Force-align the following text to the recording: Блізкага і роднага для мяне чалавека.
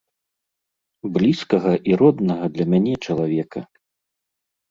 Блізкага 1.17 1.73
і 1.91 1.99
роднага 2.03 2.45
для 2.55 2.65
мяне 2.71 2.93
чалавека. 3.09 3.61